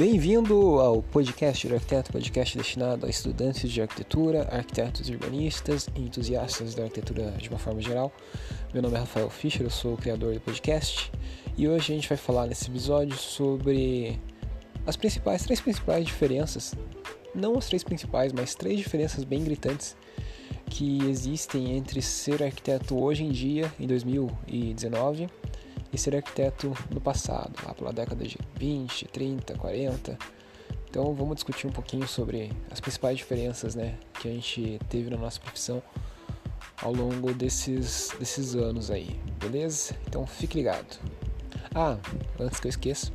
[0.00, 6.74] Bem-vindo ao podcast do arquiteto, podcast destinado a estudantes de arquitetura, arquitetos urbanistas e entusiastas
[6.74, 8.10] da arquitetura de uma forma geral.
[8.72, 11.12] Meu nome é Rafael Fischer, eu sou o criador do podcast
[11.54, 14.18] e hoje a gente vai falar nesse episódio sobre
[14.86, 16.74] as principais, três principais diferenças,
[17.34, 19.94] não as três principais, mas três diferenças bem gritantes
[20.70, 25.28] que existem entre ser arquiteto hoje em dia, em 2019,
[25.92, 30.18] e ser arquiteto no passado, lá pela década de 20, 30, 40.
[30.88, 35.16] Então vamos discutir um pouquinho sobre as principais diferenças né, que a gente teve na
[35.16, 35.82] nossa profissão
[36.82, 39.94] ao longo desses, desses anos aí, beleza?
[40.06, 40.98] Então fique ligado.
[41.74, 41.96] Ah,
[42.38, 43.12] antes que eu esqueça,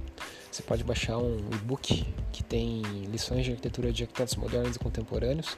[0.52, 5.58] você pode baixar um e-book que tem lições de arquitetura de arquitetos modernos e contemporâneos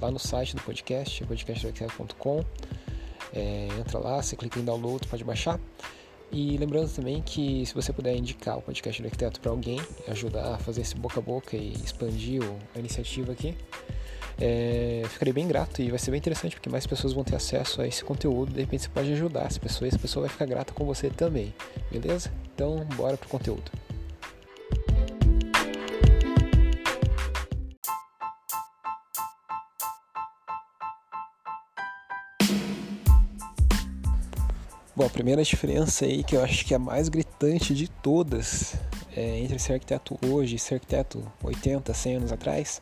[0.00, 2.44] lá no site do podcast, podcastarquiteto.com.
[3.32, 5.60] É, entra lá, você clica em download, pode baixar.
[6.34, 10.54] E lembrando também que se você puder indicar o podcast do arquiteto para alguém, ajudar
[10.54, 12.42] a fazer esse boca a boca e expandir
[12.74, 13.56] a iniciativa aqui,
[14.40, 17.80] é, ficarei bem grato e vai ser bem interessante porque mais pessoas vão ter acesso
[17.80, 18.52] a esse conteúdo.
[18.52, 21.08] De repente você pode ajudar essa pessoa e essa pessoa vai ficar grata com você
[21.08, 21.54] também,
[21.88, 22.32] beleza?
[22.52, 23.70] Então, bora pro conteúdo.
[34.96, 38.76] Bom, a primeira diferença aí que eu acho que é a mais gritante de todas
[39.16, 42.80] é, entre ser arquiteto hoje e ser arquiteto 80, 100 anos atrás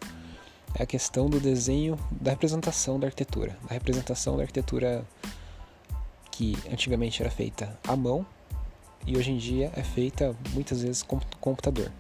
[0.75, 3.57] é a questão do desenho da representação da arquitetura.
[3.67, 5.07] Da representação da arquitetura
[6.31, 8.27] que antigamente era feita à mão
[9.07, 11.91] e hoje em dia é feita muitas vezes com computador.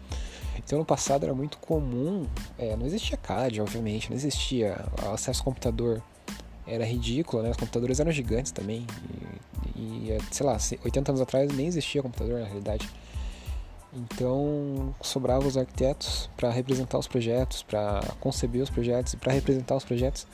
[0.59, 2.27] Então no passado era muito comum,
[2.59, 6.03] é, não existia CAD, obviamente, não existia acesso ao computador,
[6.67, 7.51] era ridículo, né?
[7.51, 8.87] Os computadores eram gigantes também.
[9.83, 12.89] E, sei lá, 80 anos atrás nem existia computador na realidade.
[13.93, 19.77] Então, sobrava os arquitetos para representar os projetos, para conceber os projetos e para representar
[19.77, 20.27] os projetos,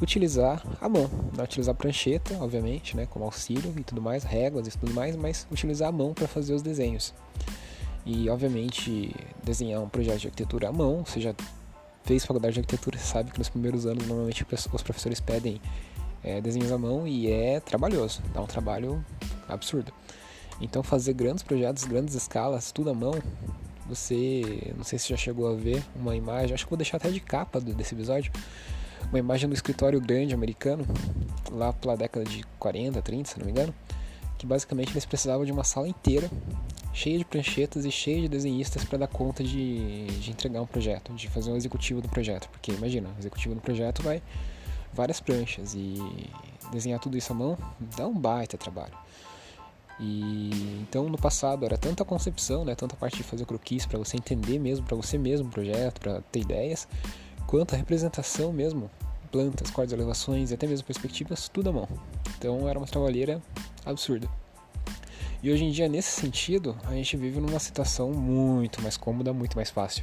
[0.00, 4.78] utilizar a mão, não utilizar prancheta, obviamente, né, como auxílio e tudo mais, réguas e
[4.78, 7.12] tudo mais, mas utilizar a mão para fazer os desenhos.
[8.06, 11.34] E, obviamente, desenhar um projeto de arquitetura à mão, você já
[12.04, 15.60] fez faculdade de arquitetura, sabe que nos primeiros anos normalmente os professores pedem
[16.24, 19.04] é, desenhos à mão e é trabalhoso, dá um trabalho
[19.48, 19.92] absurdo.
[20.60, 23.14] Então fazer grandes projetos, grandes escalas, tudo à mão,
[23.86, 27.10] você, não sei se já chegou a ver uma imagem, acho que vou deixar até
[27.10, 28.32] de capa desse episódio,
[29.10, 30.86] uma imagem do escritório grande americano,
[31.50, 33.74] lá pela década de 40, 30, se não me engano,
[34.38, 36.30] que basicamente eles precisavam de uma sala inteira,
[36.92, 41.12] cheia de pranchetas e cheia de desenhistas para dar conta de, de entregar um projeto,
[41.12, 44.22] de fazer um executivo do projeto, porque imagina, o executivo do projeto vai
[44.94, 45.98] várias pranchas e
[46.72, 47.58] desenhar tudo isso à mão
[47.96, 48.94] dá um baita trabalho.
[50.00, 50.50] E
[50.82, 54.58] então no passado era tanta concepção, né, tanta parte de fazer croquis para você entender
[54.58, 56.88] mesmo, para você mesmo o projeto, para ter ideias,
[57.46, 58.90] quanto a representação mesmo,
[59.30, 61.88] plantas, cordas, elevações e até mesmo perspectivas, tudo à mão.
[62.38, 63.40] Então era uma trabalheira
[63.84, 64.28] absurda.
[65.42, 69.56] E hoje em dia, nesse sentido, a gente vive numa situação muito mais cômoda, muito
[69.56, 70.02] mais fácil.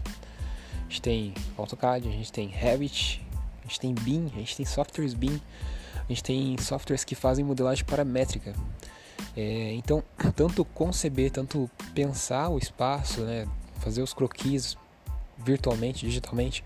[0.71, 3.25] A gente tem AutoCAD, a gente tem Revit,
[3.71, 5.41] gente tem BIM, a gente tem softwares BIM,
[5.95, 8.53] a gente tem softwares que fazem modelagem paramétrica.
[9.35, 10.03] É, então,
[10.35, 13.47] tanto conceber, tanto pensar o espaço, né,
[13.79, 14.77] fazer os croquis
[15.37, 16.63] virtualmente, digitalmente,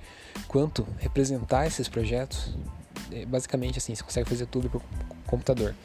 [0.47, 2.55] quanto representar esses projetos,
[3.11, 4.81] é, basicamente assim, você consegue fazer tudo por
[5.27, 5.75] computador.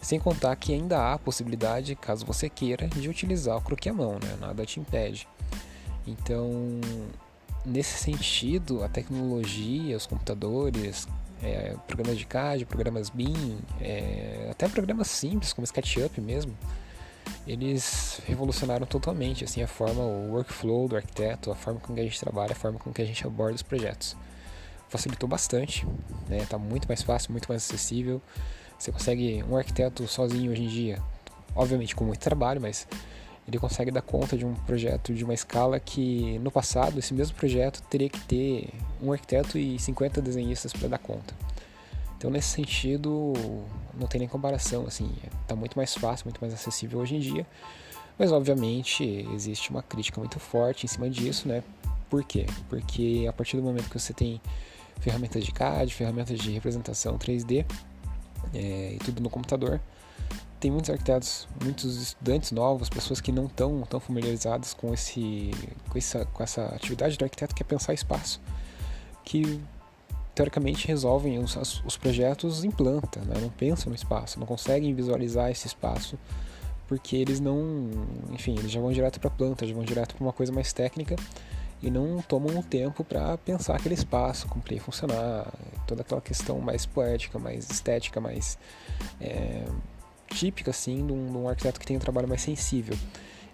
[0.00, 3.94] Sem contar que ainda há a possibilidade, caso você queira, de utilizar o croquis à
[3.94, 4.36] mão, né?
[4.40, 5.28] nada te impede.
[6.06, 6.80] Então,
[7.68, 11.06] nesse sentido, a tecnologia, os computadores,
[11.42, 16.56] é, programas de CAD, programas BIM, é, até programas simples como SketchUp mesmo,
[17.46, 22.04] eles revolucionaram totalmente assim a forma, o workflow do arquiteto, a forma com que a
[22.04, 24.16] gente trabalha, a forma com que a gente aborda os projetos.
[24.88, 25.86] Facilitou bastante,
[26.28, 26.46] né?
[26.48, 28.22] Tá muito mais fácil, muito mais acessível.
[28.78, 31.02] Você consegue um arquiteto sozinho hoje em dia,
[31.54, 32.86] obviamente com muito trabalho, mas
[33.48, 37.34] ele consegue dar conta de um projeto de uma escala que no passado esse mesmo
[37.34, 38.68] projeto teria que ter
[39.02, 41.34] um arquiteto e 50 desenhistas para dar conta.
[42.18, 43.32] Então nesse sentido
[43.98, 45.10] não tem nem comparação, assim,
[45.40, 47.46] está muito mais fácil, muito mais acessível hoje em dia.
[48.18, 51.64] Mas obviamente existe uma crítica muito forte em cima disso, né?
[52.10, 52.44] Por quê?
[52.68, 54.42] Porque a partir do momento que você tem
[55.00, 57.64] ferramentas de CAD, ferramentas de representação 3D
[58.52, 59.80] é, e tudo no computador,
[60.60, 65.50] tem muitos arquitetos, muitos estudantes novos, pessoas que não estão tão familiarizadas com, esse,
[65.88, 68.40] com, essa, com essa atividade do arquiteto que é pensar espaço,
[69.24, 69.60] que
[70.34, 73.40] teoricamente resolvem os, os projetos em planta, né?
[73.40, 76.18] não pensam no espaço, não conseguem visualizar esse espaço
[76.88, 77.90] porque eles não,
[78.32, 80.72] enfim, eles já vão direto para a planta, já vão direto para uma coisa mais
[80.72, 81.16] técnica
[81.82, 85.52] e não tomam o tempo para pensar aquele espaço, como ele funcionar,
[85.86, 88.58] toda aquela questão mais poética, mais estética, mais
[89.20, 89.64] é,
[90.28, 92.96] típica assim de um, de um, arquiteto que tem um trabalho mais sensível.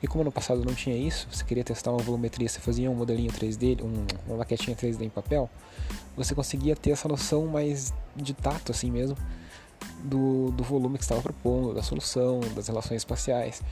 [0.02, 2.94] E como no passado não tinha isso, você queria testar uma volumetria, você fazia um
[2.94, 5.48] modelinho 3D, um, uma maquetinha 3D em papel,
[6.14, 9.16] você conseguia ter essa noção mais de tato assim mesmo
[10.02, 13.62] do, do volume que estava propondo, da solução, das relações espaciais.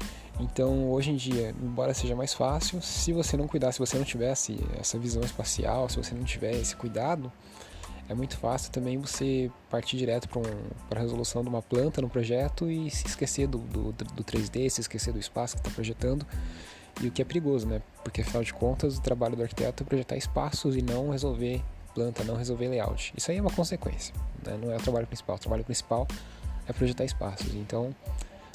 [0.40, 4.04] Então, hoje em dia, embora seja mais fácil, se você não cuidar, se você não
[4.04, 7.31] tivesse essa visão espacial, se você não tiver esse cuidado,
[8.08, 10.44] é muito fácil também você partir direto para um,
[10.90, 14.81] a resolução de uma planta no projeto e se esquecer do, do, do 3D, se
[14.81, 16.26] esquecer do espaço que está projetando.
[17.00, 17.81] E o que é perigoso, né?
[18.04, 21.62] Porque afinal de contas, o trabalho do arquiteto é projetar espaços e não resolver
[21.94, 23.14] planta, não resolver layout.
[23.16, 24.14] Isso aí é uma consequência,
[24.44, 24.58] né?
[24.62, 25.37] não é o trabalho principal.
[25.37, 26.06] O trabalho principal
[26.66, 27.54] é projetar espaços.
[27.54, 27.94] Então,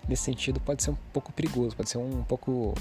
[0.07, 2.73] nesse sentido, pode ser um pouco perigoso, pode ser um pouco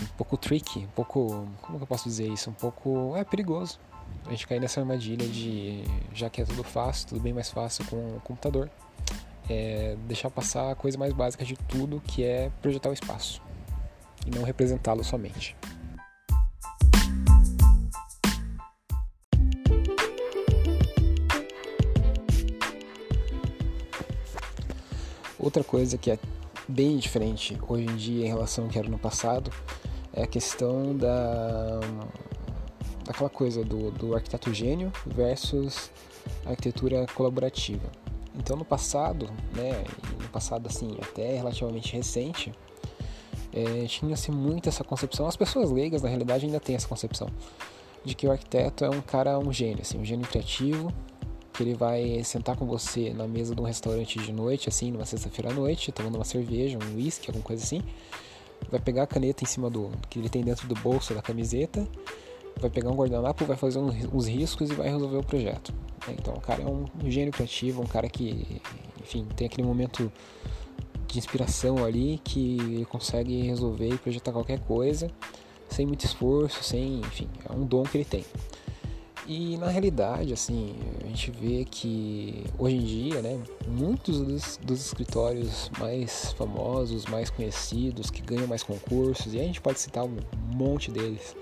[0.00, 2.50] um pouco tricky, um pouco, como que eu posso dizer isso?
[2.50, 3.80] Um pouco é perigoso.
[4.26, 5.82] A gente cair nessa armadilha de
[6.12, 8.70] já que é tudo fácil, tudo bem mais fácil com o computador,
[9.48, 13.40] é deixar passar a coisa mais básica de tudo, que é projetar o espaço
[14.26, 15.56] e não representá-lo somente.
[25.38, 26.18] Outra coisa que é
[26.68, 29.50] bem diferente hoje em dia em relação ao que era no passado
[30.12, 31.80] é a questão da
[33.08, 35.90] daquela coisa do, do arquiteto gênio versus
[36.44, 37.90] arquitetura colaborativa.
[38.36, 39.82] Então no passado, né,
[40.20, 42.52] no passado assim até relativamente recente,
[43.50, 45.26] é, tinha-se muito essa concepção.
[45.26, 47.28] As pessoas leigas na realidade ainda têm essa concepção
[48.04, 50.92] de que o arquiteto é um cara um gênio, assim, um gênio criativo
[51.54, 55.04] que ele vai sentar com você na mesa de um restaurante de noite, assim, numa
[55.04, 57.82] sexta-feira à noite, tomando uma cerveja, um whisky, alguma coisa assim.
[58.70, 61.88] Vai pegar a caneta em cima do que ele tem dentro do bolso da camiseta,
[62.60, 65.72] vai pegar um guardanapo, vai fazer uns riscos e vai resolver o projeto.
[66.08, 68.60] Então, o cara é um gênio criativo, um cara que,
[69.00, 70.10] enfim, tem aquele momento
[71.06, 75.10] de inspiração ali que consegue resolver e projetar qualquer coisa
[75.68, 78.24] sem muito esforço, sem, enfim, é um dom que ele tem.
[79.26, 80.74] E na realidade, assim,
[81.04, 87.28] a gente vê que hoje em dia, né, muitos dos, dos, escritórios mais famosos, mais
[87.28, 90.16] conhecidos, que ganham mais concursos, e a gente pode citar um
[90.54, 91.36] monte deles.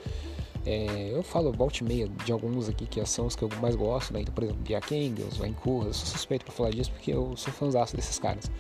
[0.67, 3.77] É, eu falo volta e meia de alguns aqui que são os que eu mais
[3.77, 4.21] gosto, né?
[4.21, 7.53] Então, por exemplo, Jack Engels, Vancouver, eu sou suspeito para falar disso porque eu sou
[7.53, 8.51] fãzaço desses caras.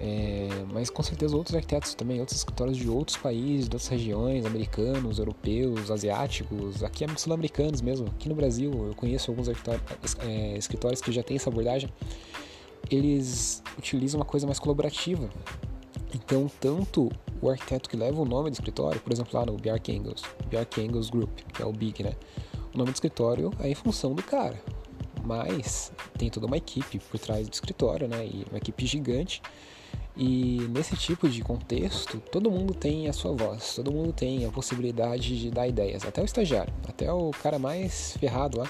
[0.00, 4.44] É, mas com certeza outros arquitetos também, outros escritórios de outros países, de outras regiões,
[4.44, 8.06] americanos, europeus, asiáticos, aqui sul-americanos mesmo.
[8.08, 11.90] Aqui no Brasil eu conheço alguns é, escritórios que já têm essa abordagem.
[12.90, 15.28] Eles utilizam uma coisa mais colaborativa.
[16.14, 19.90] Então, tanto o arquiteto que leva o nome do escritório, por exemplo, lá no Bjark
[19.90, 22.12] Engels, Bjark Engels Group, que é o BIG, né?
[22.74, 24.60] O nome do escritório é em função do cara.
[25.24, 28.24] Mas tem toda uma equipe por trás do escritório, né?
[28.24, 29.42] E uma equipe gigante
[30.20, 34.50] e nesse tipo de contexto, todo mundo tem a sua voz, todo mundo tem a
[34.50, 38.68] possibilidade de dar ideias, até o estagiário, até o cara mais ferrado lá,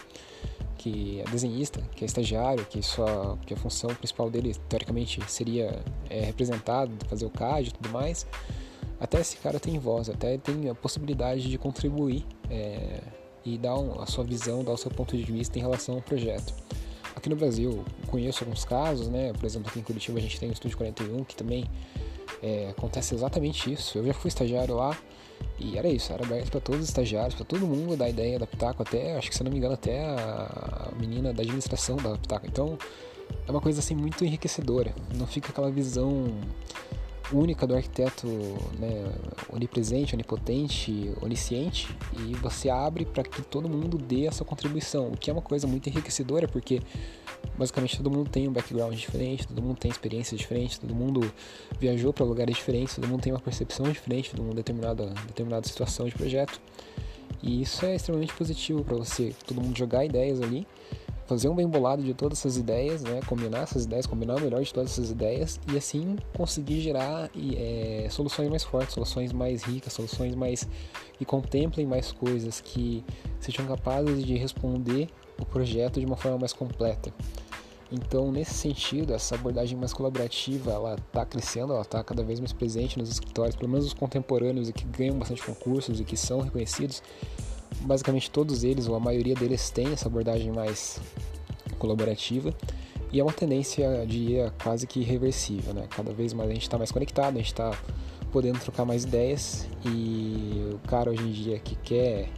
[0.78, 5.82] que é desenhista, que é estagiário, que, sua, que a função principal dele, teoricamente, seria
[6.08, 8.24] é, representado, fazer o CAD e tudo mais.
[9.00, 13.00] Até esse cara tem voz, até tem a possibilidade de contribuir é,
[13.44, 16.02] e dar um, a sua visão, dar o seu ponto de vista em relação ao
[16.02, 16.54] projeto.
[17.14, 19.32] Aqui no Brasil, conheço alguns casos, né?
[19.32, 21.64] Por exemplo, aqui em Curitiba a gente tem o Estúdio 41, que também
[22.42, 23.98] é, acontece exatamente isso.
[23.98, 24.96] Eu já fui estagiário lá
[25.58, 28.46] e era isso, era aberto para todos os estagiários, para todo mundo dar ideia da
[28.46, 32.46] Pitaco, até, acho que se não me engano, até a menina da administração da Pitaco.
[32.46, 32.78] Então,
[33.46, 34.94] é uma coisa assim muito enriquecedora.
[35.14, 36.26] Não fica aquela visão
[37.32, 38.26] única do arquiteto
[38.78, 39.12] né,
[39.52, 45.16] onipresente, onipotente, onisciente e você abre para que todo mundo dê a sua contribuição, o
[45.16, 46.80] que é uma coisa muito enriquecedora porque
[47.56, 51.32] basicamente todo mundo tem um background diferente, todo mundo tem experiências diferentes, todo mundo
[51.78, 56.06] viajou para lugares diferentes, todo mundo tem uma percepção diferente de uma determinada, determinada situação
[56.06, 56.60] de projeto.
[57.42, 60.66] E isso é extremamente positivo para você, todo mundo jogar ideias ali
[61.28, 63.20] fazer um bem bolado de todas essas ideias, né?
[63.26, 68.08] combinar essas ideias, combinar o melhor de todas essas ideias e assim conseguir gerar é,
[68.10, 70.66] soluções mais fortes, soluções mais ricas, soluções mais
[71.18, 73.04] que contemplem mais coisas, que
[73.38, 75.08] sejam capazes de responder
[75.38, 77.12] o projeto de uma forma mais completa.
[77.90, 82.52] Então, nesse sentido, essa abordagem mais colaborativa, ela está crescendo, ela está cada vez mais
[82.52, 86.40] presente nos escritórios, pelo menos os contemporâneos e que ganham bastante concursos e que são
[86.40, 87.02] reconhecidos
[87.80, 91.00] basicamente todos eles, ou a maioria deles, tem essa abordagem mais
[91.78, 92.54] colaborativa.
[93.10, 95.86] E é uma tendência, eu diria, quase que irreversível, né?
[95.88, 97.76] Cada vez mais a gente está mais conectado, a gente está
[98.30, 102.28] podendo trocar mais ideias e o cara hoje em dia que quer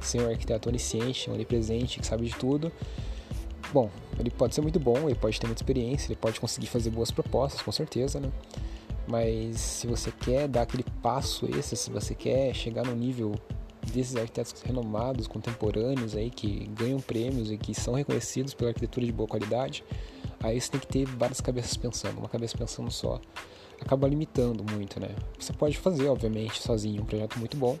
[0.00, 2.70] ser um arquiteto onisciente, onipresente, que sabe de tudo,
[3.72, 6.90] bom, ele pode ser muito bom, ele pode ter muita experiência, ele pode conseguir fazer
[6.90, 8.30] boas propostas, com certeza, né?
[9.06, 13.34] Mas se você quer dar aquele passo esse, se você quer chegar no nível
[13.90, 19.12] desses arquitetos renomados, contemporâneos aí, que ganham prêmios e que são reconhecidos pela arquitetura de
[19.12, 19.84] boa qualidade,
[20.40, 23.20] aí você tem que ter várias cabeças pensando, uma cabeça pensando só
[23.80, 25.10] acaba limitando muito, né?
[25.38, 27.76] Você pode fazer, obviamente, sozinho um projeto muito bom,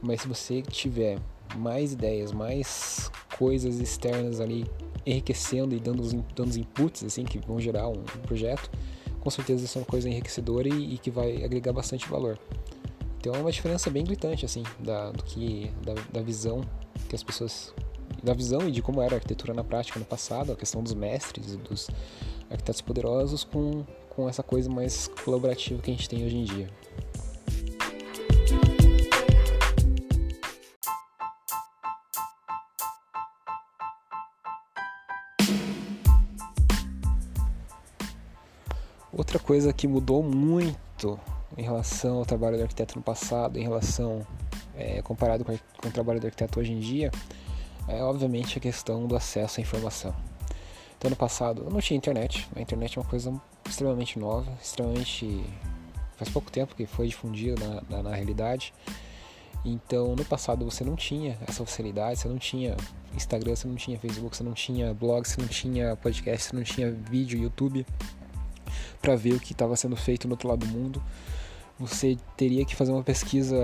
[0.00, 1.18] mas se você tiver
[1.56, 4.64] mais ideias, mais coisas externas ali
[5.06, 8.70] enriquecendo e dando os, dando os inputs assim que vão gerar um, projeto,
[9.20, 12.38] com certeza isso é uma coisa enriquecedora e, e, que vai agregar bastante valor.
[13.24, 16.60] Então é uma diferença bem gritante assim da, do que da, da visão
[17.08, 17.72] que as pessoas
[18.22, 20.92] da visão e de como era a arquitetura na prática no passado, a questão dos
[20.92, 21.88] mestres e dos
[22.50, 26.68] arquitetos poderosos com, com essa coisa mais colaborativa que a gente tem hoje em dia.
[39.10, 41.18] Outra coisa que mudou muito
[41.56, 44.26] em relação ao trabalho do arquiteto no passado, em relação
[44.76, 47.10] é, comparado com, com o trabalho do arquiteto hoje em dia,
[47.88, 50.14] é obviamente a questão do acesso à informação.
[50.98, 52.48] Então, no passado, eu não tinha internet.
[52.56, 53.32] A internet é uma coisa
[53.68, 55.44] extremamente nova, extremamente.
[56.16, 58.72] faz pouco tempo que foi difundida na, na, na realidade.
[59.64, 62.76] Então, no passado você não tinha essa facilidade, você não tinha
[63.14, 66.62] Instagram, você não tinha Facebook, você não tinha blog, você não tinha podcast, você não
[66.62, 67.86] tinha vídeo, YouTube
[69.00, 71.02] para ver o que estava sendo feito no outro lado do mundo.
[71.78, 73.56] Você teria que fazer uma pesquisa,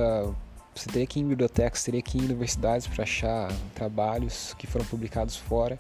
[0.75, 4.67] você teria que ir em bibliotecas, teria que ir em universidades para achar trabalhos que
[4.67, 5.79] foram publicados fora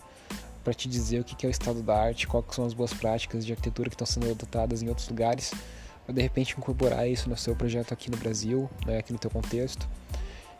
[0.63, 3.45] para te dizer o que é o estado da arte, quais são as boas práticas
[3.45, 5.53] de arquitetura que estão sendo adotadas em outros lugares,
[6.05, 9.31] para de repente incorporar isso no seu projeto aqui no Brasil, né, aqui no teu
[9.31, 9.89] contexto.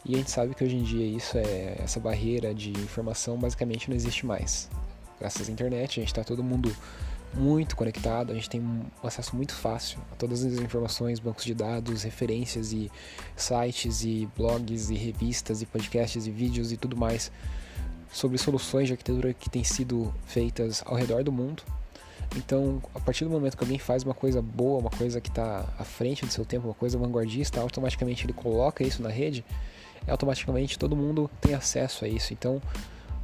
[0.05, 3.91] E a gente sabe que hoje em dia isso é essa barreira de informação basicamente
[3.91, 4.71] não existe mais.
[5.19, 6.75] Graças à internet, a gente está todo mundo
[7.35, 11.55] muito conectado, a gente tem um acesso muito fácil a todas as informações, bancos de
[11.55, 12.91] dados, referências e
[13.37, 17.31] sites e blogs e revistas e podcasts e vídeos e tudo mais
[18.13, 21.63] sobre soluções de arquitetura que têm sido feitas ao redor do mundo.
[22.37, 25.65] Então, a partir do momento que alguém faz uma coisa boa, uma coisa que está
[25.79, 29.45] à frente do seu tempo, uma coisa vanguardista, automaticamente ele coloca isso na rede,
[30.07, 32.33] automaticamente todo mundo tem acesso a isso.
[32.33, 32.61] Então,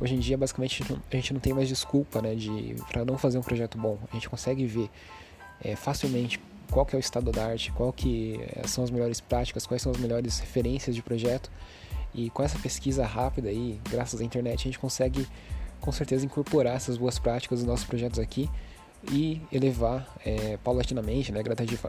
[0.01, 3.39] hoje em dia, basicamente, a gente não tem mais desculpa né, de, para não fazer
[3.39, 3.99] um projeto bom.
[4.11, 4.91] A gente consegue ver
[5.63, 9.21] é, facilmente qual que é o estado da arte, qual que é, são as melhores
[9.21, 11.51] práticas, quais são as melhores referências de projeto
[12.17, 15.27] e com essa pesquisa rápida aí, graças à internet, a gente consegue
[15.81, 18.49] com certeza incorporar essas boas práticas nos nossos projetos aqui
[19.13, 21.43] e elevar é, paulatinamente, né,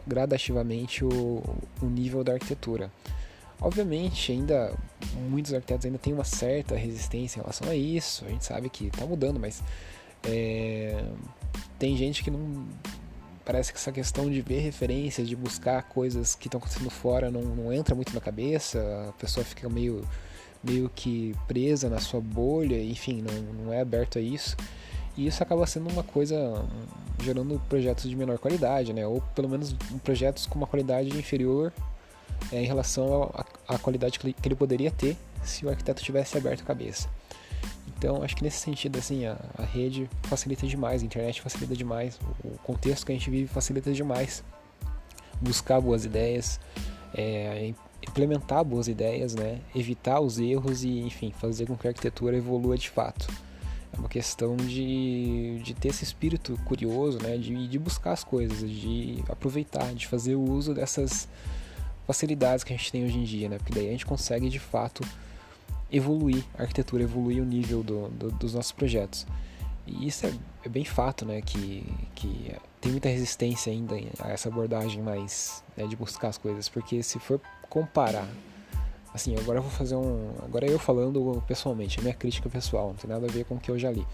[0.06, 1.42] gradativamente o,
[1.80, 2.92] o nível da arquitetura.
[3.60, 4.72] Obviamente, ainda
[5.28, 8.24] muitos arquitetos ainda têm uma certa resistência em relação a isso.
[8.24, 9.62] A gente sabe que está mudando, mas
[10.22, 11.04] é,
[11.78, 12.66] tem gente que não
[13.44, 17.40] parece que essa questão de ver referências, de buscar coisas que estão acontecendo fora não,
[17.40, 20.06] não entra muito na cabeça, a pessoa fica meio,
[20.62, 24.54] meio que presa na sua bolha, enfim, não, não é aberto a isso.
[25.16, 26.36] E isso acaba sendo uma coisa
[27.20, 29.04] gerando projetos de menor qualidade, né?
[29.04, 29.74] Ou pelo menos
[30.04, 31.72] projetos com uma qualidade inferior
[32.52, 33.30] é, em relação
[33.66, 37.08] à qualidade que ele, poderia ter se o arquiteto tivesse aberto a cabeça.
[37.96, 42.18] Então, acho que nesse sentido, assim, a, a, rede facilita demais, a internet facilita demais,
[42.44, 44.44] o contexto que a gente vive facilita demais.
[45.40, 46.60] Buscar boas ideias,
[47.14, 47.72] é,
[48.06, 49.60] implementar boas ideias, né?
[49.74, 53.28] evitar os erros e, enfim, fazer com que a arquitetura evolua de fato.
[53.92, 57.36] É uma questão de, de ter esse espírito curioso, né?
[57.36, 61.28] de, de buscar as coisas, de aproveitar, de fazer o uso dessas
[62.08, 63.58] facilidades que a gente tem hoje em dia, né?
[63.58, 65.06] porque daí a gente consegue de fato
[65.92, 69.26] evoluir a arquitetura, evoluir o nível do, do, dos nossos projetos.
[69.86, 70.32] E isso é,
[70.64, 71.84] é, bem fato, né, que,
[72.14, 72.50] que
[72.80, 77.18] tem muita resistência ainda a essa abordagem mais né, de buscar as coisas, porque se
[77.18, 77.38] for
[77.68, 78.26] comparar,
[79.12, 82.94] assim, agora eu vou fazer um, agora eu falando pessoalmente, a minha crítica pessoal, não
[82.94, 84.06] tem nada a ver com o que eu já li.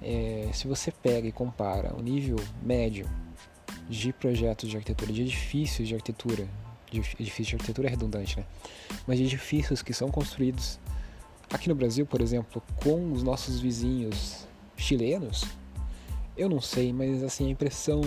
[0.00, 3.08] É, se você pega e compara o nível médio
[3.88, 6.48] de projetos de arquitetura, de edifícios de arquitetura,
[7.00, 8.44] de edifícios de arquitetura é redundante, né?
[9.06, 10.78] Mas de edifícios que são construídos
[11.52, 15.44] Aqui no Brasil, por exemplo, com os nossos vizinhos chilenos,
[16.36, 18.00] eu não sei, mas assim a impressão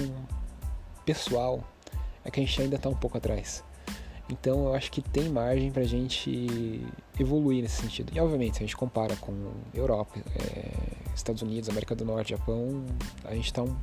[1.05, 1.63] pessoal
[2.24, 3.63] é que a gente ainda está um pouco atrás.
[4.29, 6.86] Então eu acho que tem margem para a gente
[7.17, 8.12] evoluir nesse sentido.
[8.13, 9.34] E obviamente, se a gente compara com
[9.74, 10.72] Europa, é,
[11.15, 12.86] Estados Unidos, América do Norte, Japão,
[13.24, 13.75] a gente está um,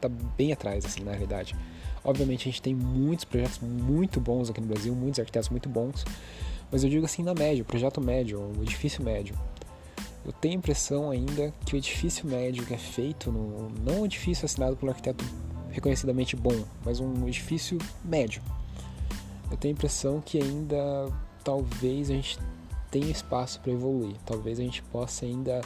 [0.00, 1.56] tá bem atrás, assim, na realidade.
[2.04, 6.04] Obviamente a gente tem muitos projetos muito bons aqui no Brasil, muitos arquitetos muito bons,
[6.70, 9.36] mas eu digo assim na média, o projeto médio, o edifício médio.
[10.24, 14.04] Eu tenho a impressão ainda que o edifício médio que é feito, no, não um
[14.04, 15.24] edifício assinado por um arquiteto
[15.70, 18.42] reconhecidamente bom, mas um edifício médio.
[19.50, 21.12] Eu tenho a impressão que ainda
[21.44, 22.38] talvez a gente
[22.90, 25.60] tenha espaço para evoluir, talvez a gente possa ainda.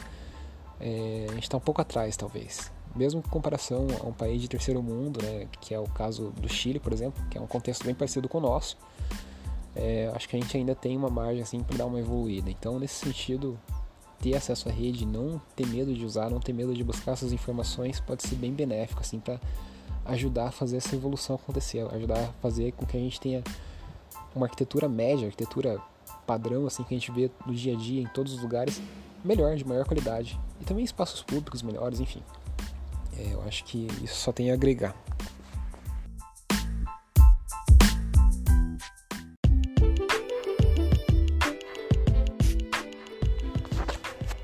[0.79, 4.47] É, a gente está um pouco atrás, talvez mesmo em comparação a um país de
[4.47, 7.85] terceiro mundo, né, que é o caso do Chile, por exemplo, que é um contexto
[7.85, 8.77] bem parecido com o nosso,
[9.75, 12.49] é, acho que a gente ainda tem uma margem assim para dar uma evoluída.
[12.49, 13.59] Então, nesse sentido,
[14.19, 17.31] ter acesso à rede, não ter medo de usar, não ter medo de buscar essas
[17.31, 19.39] informações, pode ser bem benéfico assim para
[20.05, 23.43] ajudar a fazer essa evolução acontecer, ajudar a fazer com que a gente tenha
[24.35, 25.79] uma arquitetura média, arquitetura
[26.25, 28.81] padrão assim que a gente vê no dia a dia em todos os lugares,
[29.23, 32.21] melhor, de maior qualidade e também espaços públicos melhores, enfim.
[33.17, 34.95] É, eu acho que isso só tem a agregar.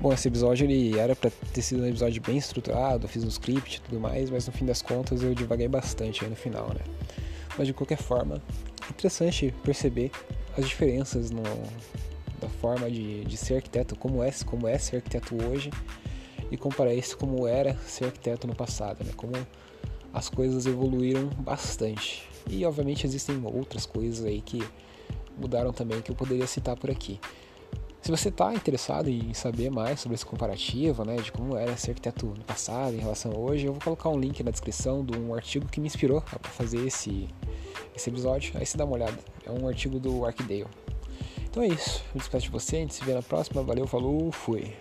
[0.00, 3.78] Bom, esse episódio ele era para ter sido um episódio bem estruturado, fiz um script
[3.78, 6.82] e tudo mais, mas no fim das contas eu divaguei bastante aí no final, né?
[7.56, 8.42] Mas de qualquer forma,
[8.90, 10.10] interessante perceber
[10.58, 11.42] as diferenças no,
[12.38, 15.70] da forma de, de ser arquiteto, como é, como é ser arquiteto hoje
[16.50, 19.12] e comparar isso como era ser arquiteto no passado, né?
[19.16, 19.32] Como
[20.12, 22.28] as coisas evoluíram bastante.
[22.48, 24.62] E obviamente existem outras coisas aí que
[25.36, 27.18] mudaram também que eu poderia citar por aqui.
[28.04, 31.92] Se você está interessado em saber mais sobre esse comparativo, né, de como era ser
[31.92, 35.18] arquiteto no passado em relação a hoje, eu vou colocar um link na descrição de
[35.18, 37.26] um artigo que me inspirou para fazer esse,
[37.96, 38.52] esse episódio.
[38.58, 39.18] Aí você dá uma olhada.
[39.46, 40.66] É um artigo do Arcdale.
[41.46, 42.04] Então é isso.
[42.14, 43.62] Eu despeço de você, a gente se vê na próxima.
[43.62, 44.74] Valeu, falou, fui.